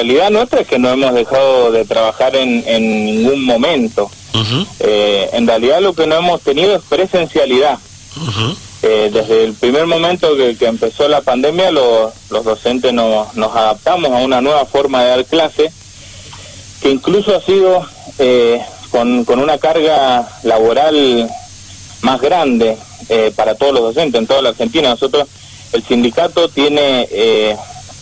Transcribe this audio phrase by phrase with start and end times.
[0.00, 4.10] realidad nuestra es que no hemos dejado de trabajar en, en ningún momento.
[4.78, 7.78] Eh, en realidad lo que no hemos tenido es presencialidad.
[8.82, 14.24] Eh, desde el primer momento que, empezó la pandemia, los docentes nos, nos adaptamos a
[14.24, 15.70] una nueva forma de dar clase,
[16.80, 17.86] que incluso ha sido
[18.18, 21.28] eh, con, con una carga laboral
[22.00, 22.78] más grande
[23.36, 24.88] para todos los docentes en toda la Argentina.
[24.88, 25.28] Nosotros,
[25.74, 27.06] el sindicato tiene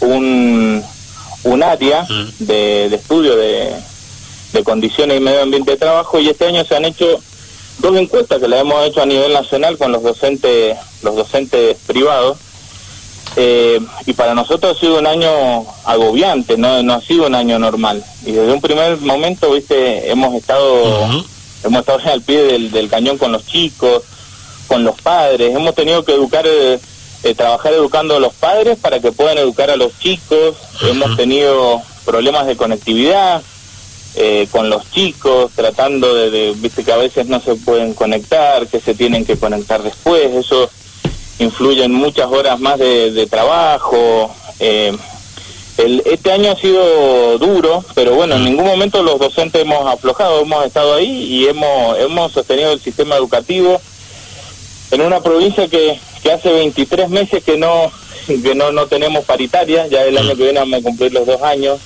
[0.00, 0.84] un,
[1.44, 2.06] un área
[2.38, 3.74] de, de estudio de,
[4.52, 7.20] de condiciones y medio ambiente de trabajo y este año se han hecho
[7.78, 12.38] dos encuestas que las hemos hecho a nivel nacional con los docentes los docentes privados.
[13.36, 15.30] Eh, y para nosotros ha sido un año
[15.84, 18.02] agobiante no no ha sido un año normal.
[18.24, 21.06] Y desde un primer momento viste hemos estado
[21.62, 24.02] hemos estado al pie del, del, cañón con los chicos
[24.66, 25.54] con los padres.
[25.54, 26.78] Hemos tenido que educar eh,
[27.24, 30.56] eh, trabajar educando a los padres para que puedan educar a los chicos.
[30.82, 33.42] Hemos tenido problemas de conectividad
[34.14, 38.80] eh, con los chicos, tratando de, viste que a veces no se pueden conectar, que
[38.80, 40.70] se tienen que conectar después, eso
[41.38, 44.34] influye en muchas horas más de, trabajo.
[44.58, 44.96] Eh,
[45.76, 50.40] el, este año ha sido duro, pero bueno, en ningún momento los docentes hemos aflojado,
[50.40, 53.80] hemos estado ahí y hemos, hemos sostenido el sistema educativo
[54.90, 57.90] en una provincia que, que hace 23 meses que no
[58.36, 61.40] que no, no tenemos paritaria, ya el año que viene vamos a cumplir los dos
[61.40, 61.80] años,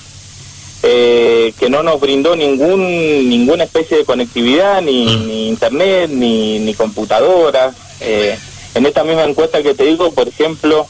[0.83, 5.31] eh, que no nos brindó ningún ninguna especie de conectividad, ni, mm.
[5.31, 7.73] internet, ni, ni computadora.
[8.01, 8.37] Eh,
[8.75, 10.85] en esta misma encuesta que te digo, por ejemplo,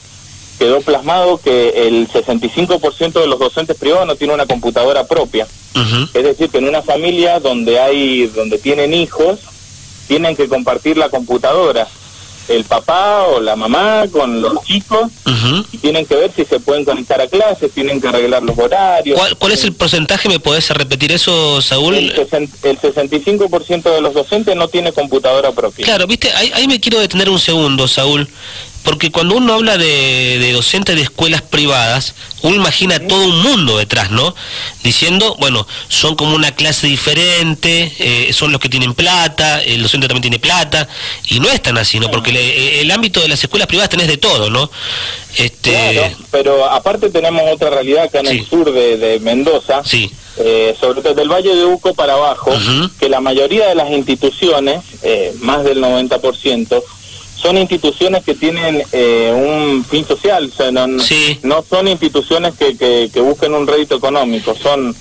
[0.58, 5.48] quedó plasmado que el 65% de los docentes privados no tiene una computadora propia.
[6.14, 9.40] Es decir, que en una familia donde hay donde tienen hijos,
[10.08, 11.88] tienen que compartir la computadora
[12.48, 15.12] el papá o la mamá con los chicos
[15.72, 19.20] y tienen que ver si se pueden conectar a clases, tienen que arreglar los horarios.
[19.38, 20.30] ¿Cuál, es el porcentaje?
[20.30, 21.96] ¿Me podés repetir eso, Saúl?
[21.96, 25.86] El, el 65% de los docentes no tiene computadora propia.
[25.86, 28.28] Claro, viste, ahí, ahí me quiero detener un segundo, Saúl
[28.84, 33.78] porque cuando uno habla de, de docentes de escuelas privadas, uno imagina todo un mundo
[33.78, 34.36] detrás, ¿no?
[34.84, 40.08] Diciendo, bueno, son como una clase diferente, eh, son los que tienen plata, el docente
[40.08, 40.88] también tiene plata,
[41.30, 42.12] y no es tan así, ¿no?
[42.12, 44.70] Porque eh, el ámbito de las escuelas privadas tenés de todo, ¿no?
[45.38, 45.72] Este...
[45.72, 50.12] Claro, pero aparte tenemos otra realidad acá en el sur de, Mendoza, sí.
[50.36, 52.52] Eh, sobre todo del Valle de Uco para abajo,
[53.00, 54.82] que la mayoría de las instituciones,
[55.40, 56.84] más del 90%,
[57.44, 63.20] son instituciones que tienen eh, un fin social, o sea, no, son instituciones que, que,
[63.20, 64.96] busquen un rédito económico, son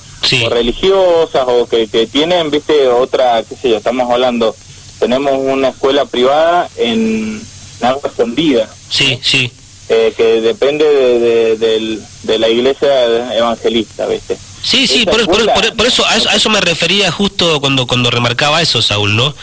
[0.50, 4.56] religiosas o que, que tienen, viste, otra, qué sé yo, estamos hablando,
[4.98, 7.40] tenemos una escuela privada en
[7.80, 8.68] agua escondida.
[8.90, 9.52] Sí, sí.
[9.88, 14.36] Eh, que depende de, de, la iglesia evangelista, ¿viste?
[14.62, 18.62] Sí, sí, por, por, eso, a eso, a eso me refería justo cuando, cuando remarcaba
[18.62, 19.34] eso, Saúl, ¿no?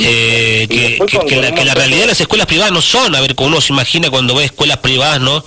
[0.00, 3.60] Eh, que, que, la, realidad de las escuelas privadas no son, a ver, como uno
[3.60, 5.44] se imagina cuando ve escuelas privadas, ¿no?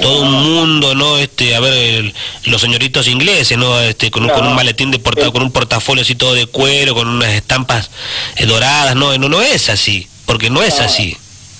[0.00, 1.18] Todo un mundo, ¿no?
[1.18, 2.14] Este, a ver,
[2.46, 3.78] los señoritos ingleses, ¿no?
[3.80, 6.94] Este, con un, con un maletín de porta, con un portafolio así todo de cuero,
[6.94, 7.90] con unas estampas
[8.36, 9.16] eh, doradas, ¿no?
[9.18, 11.16] No, no es así, porque no es así.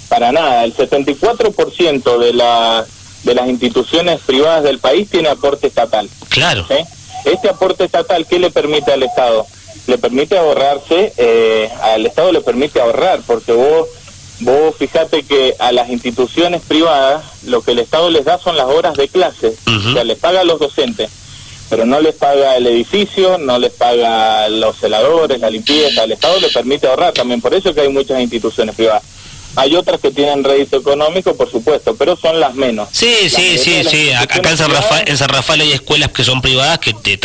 [0.09, 2.87] Para nada, el 74% de, la,
[3.23, 6.09] de las instituciones privadas del país tiene aporte estatal.
[6.31, 6.67] Claro.
[6.71, 6.85] ¿Eh?
[7.27, 9.47] Este aporte estatal, ¿qué le permite al Estado?
[9.87, 13.89] Le permite ahorrarse, eh, al Estado le permite ahorrar, porque vos,
[14.41, 18.67] vos fíjate que a las instituciones privadas lo que el Estado les da son las
[18.67, 21.11] horas de clase, o sea, les paga a los docentes,
[21.69, 26.39] pero no les paga el edificio, no les paga los celadores, la limpieza, el Estado
[26.41, 29.03] le permite ahorrar también, por eso que hay muchas instituciones privadas.
[29.57, 32.89] Hay otras que tienen rédito económico, por supuesto, pero son las menos.
[32.93, 34.13] Sí, sí, sí, sí.
[34.13, 37.19] Acá en San, Rafael, en San Rafael hay escuelas que son privadas que te,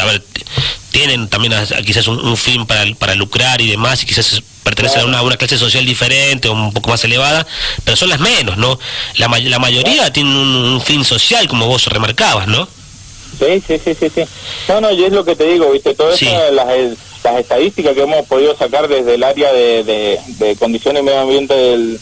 [0.95, 1.53] tienen también
[1.85, 5.85] quizás un, fin para, para lucrar y demás, y quizás pertenecen a, una, clase social
[5.85, 7.45] diferente o un poco más elevada,
[7.83, 8.79] pero son las menos, ¿no?
[9.17, 12.65] La, la mayoría tienen un, fin social, como vos remarcabas, ¿no?
[13.37, 14.23] Sí, sí, sí, sí, sí.
[14.69, 15.93] No, no, y es lo que te digo, ¿viste?
[15.95, 16.67] Todas las,
[17.25, 21.53] las estadísticas que hemos podido sacar desde el área de, de, condiciones y medio ambiente
[21.53, 21.99] del,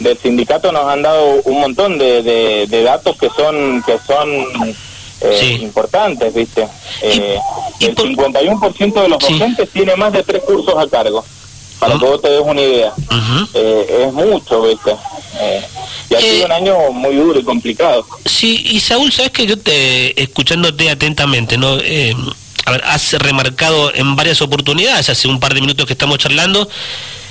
[0.00, 4.76] del sindicato nos han dado un montón de, de, datos que son que son
[5.20, 6.66] eh, importantes, ¿viste?
[7.02, 7.38] Eh,
[7.80, 11.24] el 51% de los docentes tiene más de tres cursos a cargo,
[11.78, 12.92] para que vos te des una idea.
[13.54, 14.92] eh, es mucho, ¿viste?
[15.40, 15.62] Eh,
[16.10, 18.06] y ha sido un año muy duro y complicado.
[18.24, 21.78] Sí, y Saúl, sabes que yo te, escuchándote atentamente, ¿no?
[22.66, 26.68] a ver, has remarcado en varias oportunidades, hace un par de minutos que estamos charlando,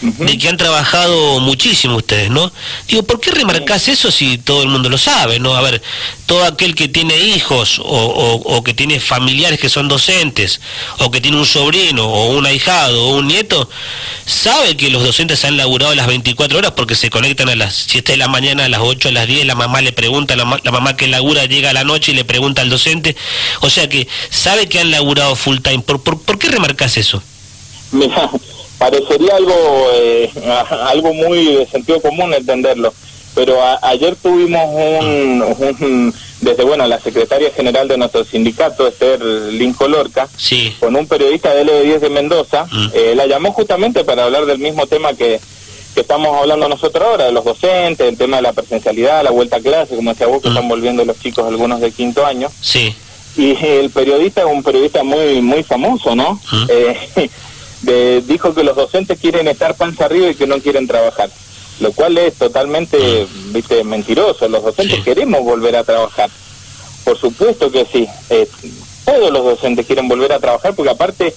[0.03, 2.51] de que han trabajado muchísimo ustedes, ¿no?
[2.87, 5.55] Digo, ¿por qué remarcás eso si todo el mundo lo sabe, ¿no?
[5.55, 5.81] A ver,
[6.25, 10.59] todo aquel que tiene hijos o, que tiene familiares que son docentes,
[10.99, 13.69] o que tiene un sobrino o un ahijado o un nieto,
[14.25, 18.13] sabe que los docentes han laburado las 24 horas porque se conectan a las 7
[18.13, 20.71] de la mañana, a las 8, a las 10, la mamá le pregunta, la, la
[20.71, 23.15] mamá que labura llega a la noche y le pregunta al docente,
[23.61, 25.79] o sea que sabe que han laburado full time.
[25.79, 27.21] ¿Por, por, qué remarcas eso?
[27.91, 28.29] Mira,
[28.83, 30.29] parecería algo, eh,
[30.87, 32.93] algo muy de sentido común entenderlo,
[33.33, 40.27] pero ayer tuvimos un, desde bueno la secretaria general de nuestro sindicato, Esther Lincoln Lorca,
[40.35, 40.75] sí.
[40.81, 42.87] con un periodista de L10 de Mendoza, mm.
[42.93, 45.39] eh, la llamó justamente para hablar del mismo tema que,
[45.95, 49.57] que estamos hablando nosotros ahora, de los docentes, el tema de la presencialidad, la vuelta
[49.57, 50.51] a clase, como decía vos, que mm.
[50.51, 52.49] están volviendo los chicos algunos de quinto año.
[52.59, 52.93] Sí.
[53.37, 56.33] Y el periodista es un periodista muy muy famoso, ¿no?
[56.51, 56.65] Mm.
[56.69, 57.29] Eh,
[57.83, 61.29] dijo que los docentes quieren estar panza arriba y que no quieren trabajar,
[61.79, 64.47] lo cual es totalmente viste mentiroso.
[64.47, 66.29] Los docentes queremos volver a trabajar,
[67.03, 68.07] por supuesto que sí.
[68.29, 68.47] Eh,
[69.05, 71.33] todos los docentes quieren volver a trabajar porque aparte,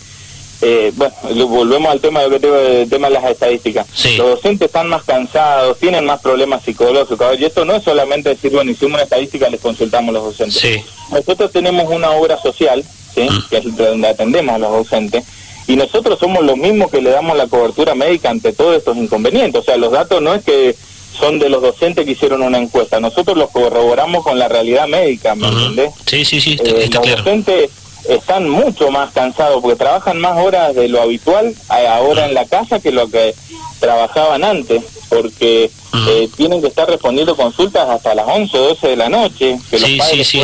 [0.62, 1.14] eh, bueno,
[1.48, 3.86] volvemos al tema de, tema de las estadísticas.
[4.16, 7.38] Los docentes están más cansados, tienen más problemas psicológicos.
[7.40, 10.84] Y esto no es solamente decir, bueno, hicimos una estadística, les consultamos a los docentes.
[11.10, 12.84] Nosotros tenemos una obra social,
[13.14, 13.28] ¿sí?
[13.28, 13.48] Mm.
[13.50, 15.24] que es donde atendemos a los docentes,
[15.66, 19.60] y nosotros somos los mismos que le damos la cobertura médica ante todos estos inconvenientes.
[19.60, 20.76] O sea, los datos no es que
[21.18, 25.34] son de los docentes que hicieron una encuesta, nosotros los corroboramos con la realidad médica,
[25.34, 25.92] ¿me entendés?
[26.04, 27.70] Sí, sí, sí, eh, los docentes
[28.08, 32.80] están mucho más cansados porque trabajan más horas de lo habitual ahora en la casa
[32.80, 33.34] que lo que
[33.80, 35.70] trabajaban antes, porque
[36.08, 39.78] eh, tienen que estar respondiendo consultas hasta las 11 o 12 de la noche, que
[39.78, 40.34] los padres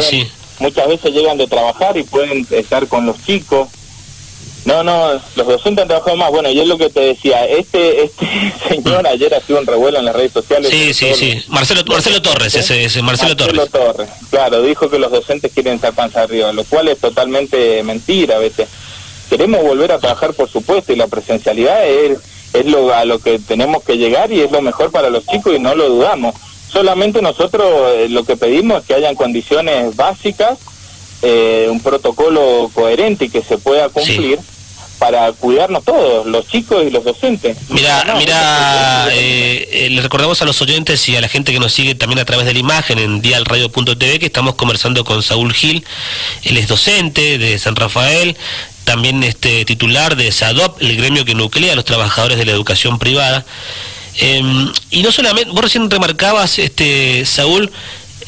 [0.59, 3.69] muchas veces llegan de trabajar y pueden estar con los chicos.
[4.65, 6.31] No, no, los docentes han trabajado más.
[6.31, 8.27] Bueno, y es lo que te decía, este este
[8.69, 10.71] señor ayer ha sido un revuelo en las redes sociales.
[10.71, 11.43] Sí, sí, sí.
[11.49, 14.09] Marcelo, Marcelo Torres, ese, ese Marcelo, Marcelo Torres.
[14.31, 18.39] Claro, dijo que los docentes quieren estar panza arriba, lo cual es totalmente mentira a
[18.39, 18.69] veces.
[19.29, 22.19] Queremos volver a trabajar, por supuesto, y la presencialidad es,
[22.53, 25.55] es lo, a lo que tenemos que llegar y es lo mejor para los chicos
[25.57, 26.35] y no lo dudamos.
[26.71, 27.67] Solamente nosotros
[27.97, 30.59] eh, lo que pedimos es que hayan condiciones básicas,
[31.23, 34.39] eh, un protocolo coherente y que se pueda cumplir
[35.03, 37.57] para cuidarnos todos, los chicos y los docentes.
[37.71, 41.73] Mira, mira, eh, eh, le recordamos a los oyentes y a la gente que nos
[41.73, 45.85] sigue también a través de la imagen en dialradio.tv que estamos conversando con Saúl Gil,
[46.45, 48.37] él es docente de San Rafael,
[48.85, 53.01] también este titular de SADOP, el gremio que nuclea a los trabajadores de la educación
[53.01, 53.45] privada.
[54.19, 57.73] Em, y no solamente, vos recién remarcabas, este Saúl,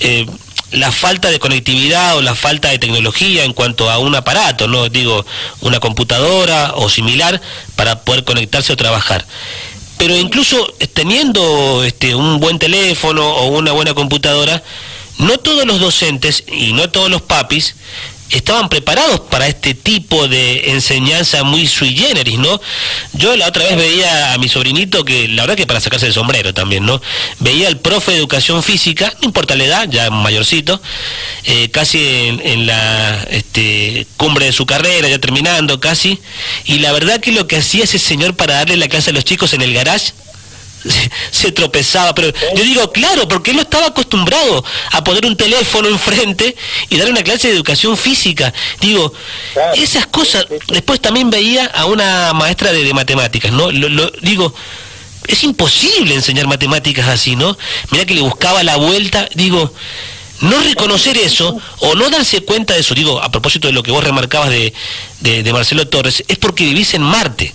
[0.01, 0.27] eh,
[0.75, 4.89] la falta de conectividad o la falta de tecnología en cuanto a un aparato, no
[4.89, 5.25] digo
[5.61, 7.41] una computadora o similar
[7.77, 9.25] para poder conectarse o trabajar.
[9.99, 14.63] Pero incluso teniendo este, un buen teléfono o una buena computadora,
[15.19, 17.77] no todos los docentes y no todos los papis
[18.31, 22.61] estaban preparados para este tipo de enseñanza muy sui generis, ¿no?
[23.13, 26.13] Yo la otra vez veía a mi sobrinito que, la verdad que para sacarse el
[26.13, 27.01] sombrero también, ¿no?
[27.41, 30.81] Veía al profe de educación física, no importa la edad, ya mayorcito,
[31.45, 36.19] eh, casi en, la este, cumbre de su carrera, ya terminando casi,
[36.65, 39.25] y la verdad que lo que hacía ese señor para darle la clase a los
[39.25, 40.13] chicos en el garage,
[41.31, 45.89] se tropezaba, pero yo digo, claro, porque él no estaba acostumbrado a poner un teléfono
[45.89, 46.57] enfrente
[46.91, 48.53] y dar una clase de educación física.
[48.81, 49.13] Digo,
[49.77, 53.71] esas cosas, después también veía a una maestra de, matemáticas, ¿no?
[53.71, 54.55] Lo, digo,
[55.27, 57.57] es imposible enseñar matemáticas así, ¿no?
[57.91, 59.73] Mira que le buscaba la vuelta, digo,
[60.41, 63.91] no reconocer eso o no darse cuenta de eso, digo, a propósito de lo que
[63.91, 64.73] vos remarcabas de,
[65.21, 67.55] de Marcelo Torres, es porque vivís en Marte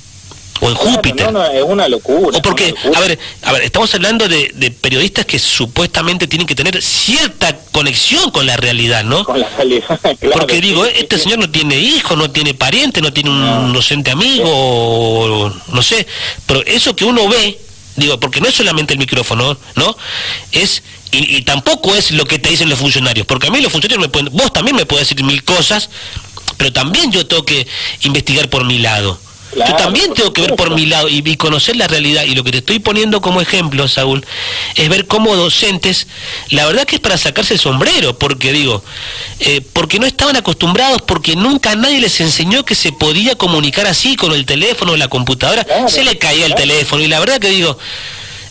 [0.61, 1.31] o en Júpiter.
[1.31, 2.37] No, es una locura.
[2.37, 6.81] O porque, a ver, a ver, estamos hablando de, periodistas que supuestamente tienen que tener
[6.81, 9.23] cierta conexión con la realidad, ¿no?
[9.23, 9.99] Con la realidad,
[10.33, 15.53] Porque digo, este señor no tiene hijos, no tiene pariente, no tiene un docente amigo,
[15.67, 16.05] no sé,
[16.45, 17.59] pero eso que uno ve,
[17.95, 19.95] digo, porque no es solamente el micrófono, ¿no?
[20.51, 23.71] Es y, y, tampoco es lo que te dicen los funcionarios, porque a mí los
[23.71, 25.89] funcionarios me pueden, vos también me puedes decir mil cosas,
[26.57, 27.67] pero también yo tengo que
[28.03, 29.19] investigar por mi lado.
[29.55, 32.23] Yo también tengo que ver por mi lado y, conocer la realidad.
[32.23, 34.25] Y lo que te estoy poniendo como ejemplo, Saúl,
[34.75, 36.07] es ver cómo docentes,
[36.49, 38.83] la verdad que es para sacarse el sombrero, porque digo,
[39.39, 44.15] eh, porque no estaban acostumbrados, porque nunca nadie les enseñó que se podía comunicar así
[44.15, 45.65] con el teléfono o la computadora.
[45.87, 47.77] se le caía el teléfono y la verdad que digo,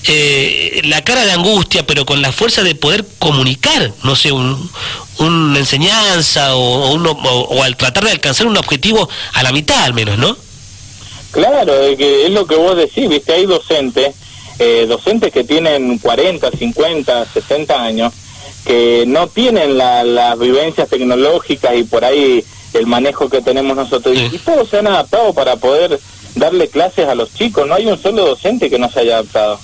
[0.04, 5.58] eh, la cara de angustia, pero con la fuerza de poder comunicar, no sé, una
[5.58, 10.18] enseñanza o, uno, o al tratar de alcanzar un objetivo a la mitad al menos,
[10.18, 10.36] ¿no?
[11.30, 14.14] Claro, es, que es lo que vos decís, viste, hay docentes,
[14.58, 18.12] eh, docentes que tienen 40, 50, 60 años,
[18.64, 22.44] que no tienen las vivencias tecnológicas y por ahí
[22.74, 24.16] el manejo que tenemos nosotros.
[24.16, 25.98] Y todos se han adaptado para poder
[26.34, 27.66] darle clases a los chicos.
[27.66, 29.58] No hay un solo docente que no se haya adaptado.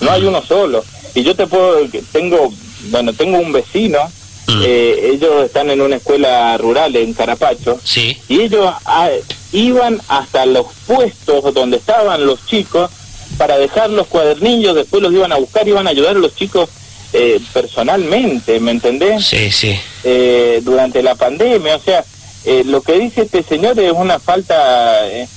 [0.00, 0.84] No hay uno solo.
[1.14, 1.78] Y yo te puedo,
[2.12, 2.52] tengo,
[2.90, 3.98] bueno, tengo un vecino,
[4.46, 4.62] mm.
[4.64, 8.16] eh, ellos están en una escuela rural en Carapacho, sí.
[8.28, 9.10] y ellos ah,
[9.52, 12.90] iban hasta los puestos donde estaban los chicos
[13.38, 16.68] para dejar los cuadernillos, después los iban a buscar, iban a ayudar a los chicos
[17.12, 19.24] eh, personalmente, ¿me entendés?
[19.24, 19.78] Sí, sí.
[20.04, 22.04] Eh, durante la pandemia, o sea,
[22.44, 25.08] eh, lo que dice este señor es una falta...
[25.08, 25.28] Eh,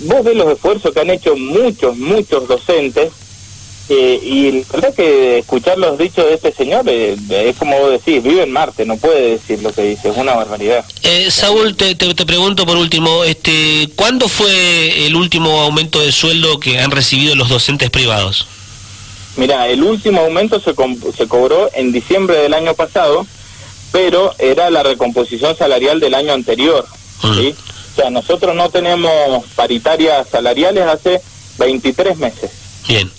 [0.00, 3.12] vos ves los esfuerzos que han hecho muchos, muchos docentes
[3.88, 8.22] eh, y la verdad que escuchar los dichos de este señor es como vos decís,
[8.22, 10.84] vive en Marte, no puede decir lo que dice, es una barbaridad.
[11.28, 16.78] Saúl, te, te, pregunto por último, este, ¿cuándo fue el último aumento de sueldo que
[16.78, 18.46] han recibido los docentes privados?
[19.36, 20.74] Mira, el último aumento se,
[21.16, 23.26] se cobró en diciembre del año pasado,
[23.90, 26.86] pero era la recomposición salarial del año anterior.
[27.20, 27.54] ¿sí?
[27.92, 31.20] O sea, nosotros no tenemos paritarias salariales hace
[31.58, 32.50] 23 meses.
[32.88, 33.10] Bien.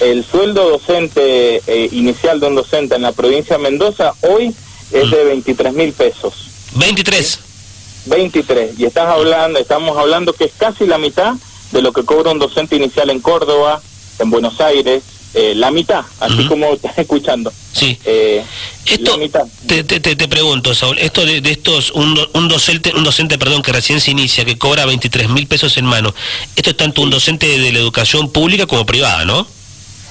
[0.00, 4.54] El sueldo docente eh, inicial de un docente en la provincia de Mendoza hoy
[4.92, 6.32] es de 23 mil pesos.
[6.74, 7.38] 23.
[8.06, 8.78] 23.
[8.78, 11.34] Y estás hablando, estamos hablando que es casi la mitad
[11.72, 13.82] de lo que cobra un docente inicial en Córdoba,
[14.18, 15.02] en Buenos Aires,
[15.34, 17.52] eh, la mitad, así como estás escuchando.
[17.72, 17.96] Sí.
[18.04, 18.42] Eh,
[18.86, 19.16] esto,
[19.66, 23.72] Te, te, te, pregunto, Saúl, esto de, estos, un, un, docente, un docente perdón, que
[23.72, 26.12] recién se inicia, que cobra 23 mil pesos en mano,
[26.56, 29.46] esto es tanto un docente de la educación pública como privada, ¿no?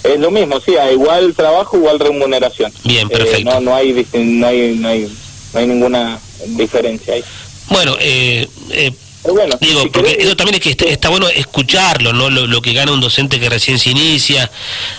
[0.04, 2.72] Es lo mismo, sí, a igual trabajo, igual remuneración.
[2.84, 3.52] Bien, eh, perfecto.
[3.52, 5.12] no, no, hay, no, hay, no, hay,
[5.54, 7.24] no hay ninguna diferencia ahí.
[7.70, 8.92] Bueno, eh, eh
[9.24, 12.30] bueno, Digo, porque eso también es que está, bueno escucharlo, ¿no?
[12.30, 14.50] Lo, que gana un docente que recién se inicia,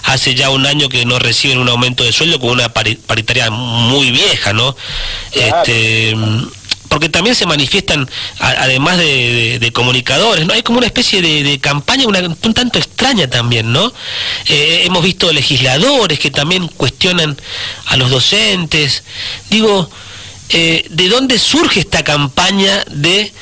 [0.04, 4.11] hace ya un año que no reciben un aumento de sueldo con una paritaria muy
[4.11, 4.76] vieja, ¿no?
[5.33, 6.14] Este,
[6.90, 8.06] porque también se manifiestan,
[8.38, 10.52] además de, comunicadores, ¿no?
[10.52, 13.90] Hay como una especie de, campaña un tanto extraña también, ¿no?
[14.47, 17.38] Eh, hemos visto legisladores que también cuestionan
[17.87, 19.04] a los docentes.
[19.49, 19.88] Digo,
[20.50, 23.32] eh, ¿de dónde surge esta campaña de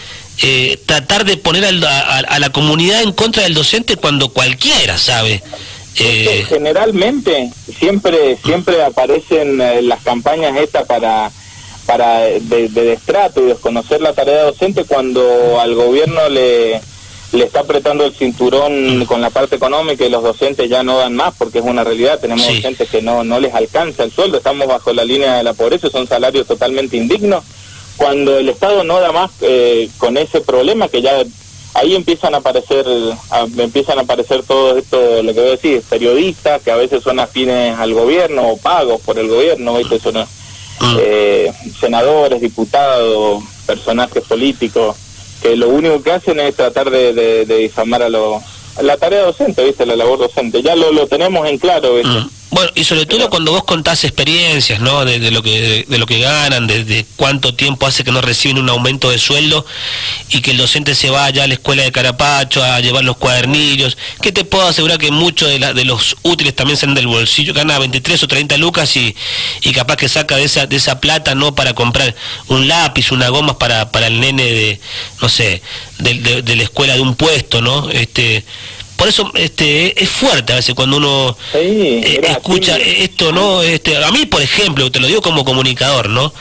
[0.40, 5.42] eh, tratar de poner a, la comunidad en contra del docente cuando cualquiera sabe.
[5.98, 11.32] Eh, generalmente siempre siempre aparecen eh, las campañas estas para
[11.88, 16.83] para de, destrato y desconocer la tarea docente cuando al gobierno le
[17.33, 21.14] le está apretando el cinturón con la parte económica y los docentes ya no dan
[21.14, 24.66] más porque es una realidad, tenemos docentes que no, no les alcanza el sueldo, estamos
[24.66, 27.45] bajo la línea de la pobreza, son salarios totalmente indignos
[27.97, 31.23] cuando el Estado no da más eh, con ese problema que ya
[31.75, 32.87] ahí empiezan a aparecer
[33.57, 37.21] empiezan a aparecer todo esto lo que voy a decir periodistas que a veces son
[37.21, 39.99] afines al gobierno o pagos por el gobierno ¿viste?
[39.99, 40.26] son.
[40.99, 44.97] Eh, senadores diputados personajes políticos
[45.42, 48.42] que lo único que hacen es tratar de, de, difamar a los
[48.82, 50.62] la tarea docente viste la labor docente.
[50.62, 52.38] Ya lo, lo tenemos en claro ¿viste?
[52.50, 55.04] Bueno, y sobre todo cuando vos contás experiencias, ¿no?
[55.04, 58.70] De, lo que de, lo que ganan, de, cuánto tiempo hace que no reciben un
[58.70, 59.66] aumento de sueldo
[60.30, 63.98] y que el docente se vaya a la escuela de Carapacho a llevar los cuadernillos.
[64.22, 67.52] ¿Qué te puedo asegurar que muchos de, de los útiles también salen del bolsillo?
[67.52, 69.14] Gana 23 o 30 lucas y,
[69.62, 71.54] y capaz que saca de esa de esa plata, ¿no?
[71.54, 72.14] Para comprar
[72.46, 74.80] un lápiz, una goma para, para el nene de,
[75.20, 75.60] no sé,
[75.98, 77.90] de, de la escuela de un puesto, ¿no?
[77.90, 78.44] Este
[78.98, 84.10] por eso este es fuerte a veces cuando uno eh, escucha esto no este a
[84.10, 86.34] mí por ejemplo te lo digo como comunicador no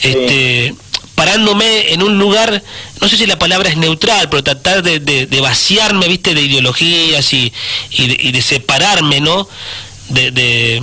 [0.00, 0.74] este
[1.14, 2.62] parándome en un lugar
[3.02, 7.30] no sé si la palabra es neutral pero tratar de, de, vaciarme viste de ideologías
[7.34, 7.52] y,
[7.90, 9.46] y, de, separarme no
[10.08, 10.82] de, de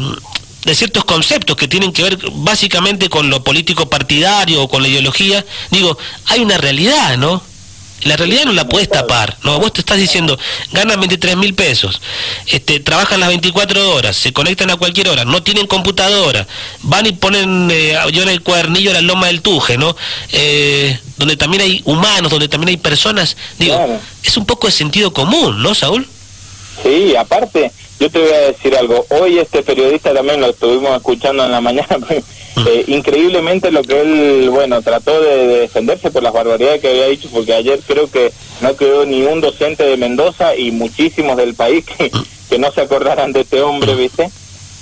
[0.64, 4.90] de ciertos conceptos que tienen que ver básicamente con lo político partidario o con la
[4.90, 7.42] ideología, digo, hay una realidad, ¿no?
[8.04, 9.60] La realidad no la puedes tapar, ¿no?
[9.60, 10.38] Vos te estás diciendo,
[10.72, 12.02] ganan 23 mil pesos,
[12.48, 16.48] este, trabajan las 24 horas, se conectan a cualquier hora, no tienen computadora,
[16.84, 19.96] van y ponen, eh, yo en el cuadernillo la loma del tuje, ¿no?
[20.32, 25.14] Eh, donde también hay humanos, donde también hay personas, digo, es un poco de sentido
[25.14, 26.08] común, ¿no, Saúl?
[26.82, 31.46] Sí, aparte, yo te voy a decir algo, hoy este periodista también lo estuvimos escuchando
[31.46, 31.98] en la mañana,
[32.66, 37.30] Eh, increíblemente lo que él, bueno, trató de, defenderse por las barbaridades que había dicho,
[37.32, 41.86] porque ayer creo que no quedó ni un docente de Mendoza y muchísimos del país
[41.86, 44.30] que, no se acordaran de este hombre, ¿viste?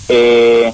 [0.10, 0.74] Eh,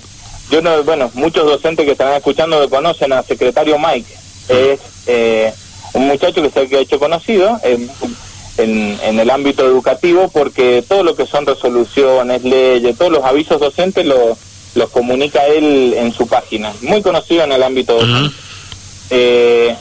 [0.51, 4.13] yo no, bueno, muchos docentes que están escuchando lo conocen al secretario Mike,
[4.47, 5.53] es eh,
[5.93, 7.89] un muchacho que se ha hecho conocido, en,
[8.57, 14.05] en, el ámbito educativo porque todo lo que son resoluciones, leyes, todos los avisos docentes
[14.05, 14.37] lo,
[14.75, 16.73] los comunica él en su página.
[16.81, 18.35] Muy conocido en el ámbito docente.
[19.09, 19.75] eh,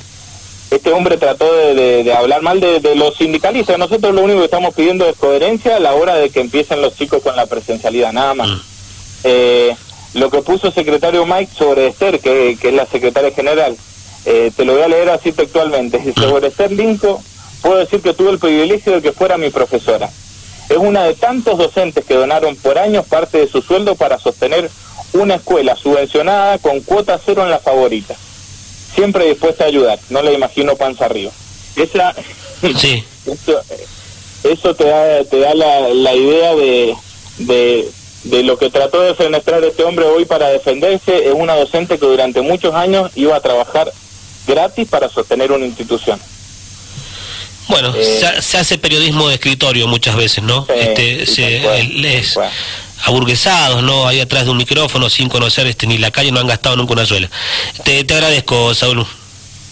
[0.71, 3.79] este hombre trató de, de, hablar mal de, de, los sindicalistas.
[3.79, 6.97] Nosotros lo único que estamos pidiendo es coherencia a la hora de que empiecen los
[6.97, 8.51] chicos con la presencialidad, nada más.
[9.25, 9.77] Eh,
[10.15, 13.77] lo que puso el secretario Mike sobre Esther, que, que es la secretaria general,
[14.25, 16.01] eh, te lo voy a leer así textualmente.
[16.15, 17.23] Sobre Esther Linco,
[17.61, 20.09] puedo decir que tuve el privilegio de que fuera mi profesora.
[20.69, 24.71] Es una de tantos docentes que donaron por años parte de su sueldo para sostener
[25.13, 28.15] una escuela subvencionada con cuota cero en la favorita.
[28.95, 31.33] Siempre dispuesta a ayudar, no le imagino panza arriba.
[31.77, 32.15] Esa,
[32.77, 33.05] sí.
[33.27, 33.63] eso,
[34.45, 36.95] eso te da, te da la, la idea de,
[37.39, 37.89] de,
[38.25, 41.29] de lo que trató de fenestrar este hombre hoy para defenderse.
[41.29, 43.93] Es una docente que durante muchos años iba a trabajar
[44.47, 46.21] gratis para sostener una institución.
[47.69, 50.67] Bueno, eh, se, se, hace periodismo de escritorio muchas veces, ¿no?
[50.67, 52.45] Sí, este, se, cual,
[53.05, 54.07] aburguesados, ¿no?
[54.07, 56.93] Ahí atrás de un micrófono, sin conocer este ni la calle, no han gastado nunca
[56.93, 57.29] una suela.
[57.85, 59.07] Te, te agradezco, Saúl.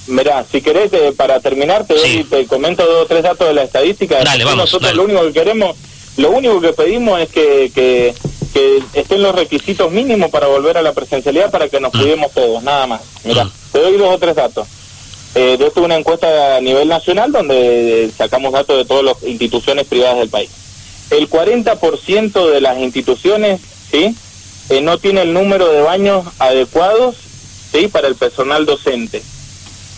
[0.07, 3.55] Mirá, si querés, eh, para terminar, te, doy, te comento dos o tres datos de
[3.55, 4.19] la estadística.
[4.25, 4.97] Dale, vamos, Nosotros dale.
[4.97, 5.77] lo único que queremos,
[6.17, 8.15] lo único que pedimos es que, que,
[8.53, 11.99] que estén los requisitos mínimos para volver a la presencialidad para que nos Mm.
[12.01, 13.01] cuidemos todos, nada más.
[13.25, 13.53] Mirá, Mm.
[13.73, 14.67] te doy dos o tres datos.
[15.37, 19.23] Eh, de esto una encuesta a nivel nacional donde eh, sacamos datos de todas las
[19.23, 20.51] instituciones privadas del país.
[21.11, 24.15] El 40% de las instituciones, ¿sí?
[24.69, 27.17] Eh, no tiene el número de baños adecuados,
[27.73, 27.89] ¿sí?
[27.89, 29.23] Para el personal docente.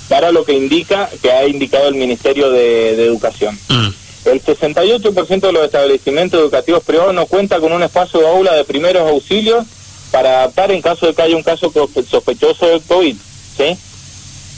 [0.08, 3.58] Para lo que indica, que ha indicado el Ministerio de, de Educación.
[3.68, 3.88] Mm.
[4.24, 8.64] El 68% de los establecimientos educativos privados no cuenta con un espacio de aula de
[8.64, 9.66] primeros auxilios
[10.12, 11.72] para adaptar en caso de que haya un caso
[12.08, 13.16] sospechoso de COVID,
[13.56, 13.76] ¿sí?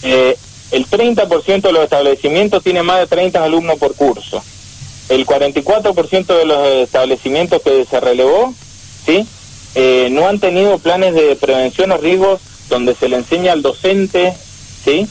[0.02, 0.37] Eh,
[0.73, 4.42] el 30% de los establecimientos tiene más de 30 alumnos por curso.
[5.08, 8.54] El 44% de los establecimientos que se relevó,
[9.04, 9.26] ¿sí?
[9.75, 14.34] Eh, no han tenido planes de prevención o riesgos donde se le enseña al docente,
[14.84, 15.06] ¿sí?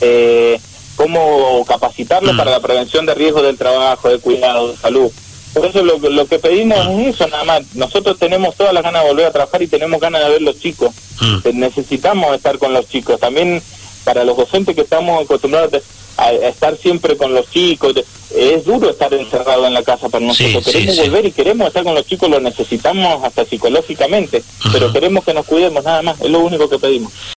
[0.00, 0.60] Eh,
[0.96, 2.36] cómo capacitarlo Mm.
[2.36, 5.10] para la prevención de riesgos del trabajo, de cuidado, de salud.
[5.54, 7.62] Por eso lo, lo que pedimos es eso nada más.
[7.74, 10.58] Nosotros tenemos todas las ganas de volver a trabajar y tenemos ganas de ver los
[10.60, 10.92] chicos.
[11.20, 11.36] Mm.
[11.44, 13.18] Eh, Necesitamos estar con los chicos.
[13.20, 13.62] También
[14.04, 15.76] para los docentes que estamos acostumbrados a,
[16.16, 17.94] a estar siempre con los chicos,
[18.34, 20.64] es duro estar encerrado en la casa para nosotros.
[20.64, 21.08] Sí, queremos sí, sí.
[21.08, 25.46] volver y queremos estar con los chicos, lo necesitamos hasta psicológicamente, pero queremos que nos
[25.46, 26.20] cuidemos nada más.
[26.20, 27.12] Es lo único que pedimos.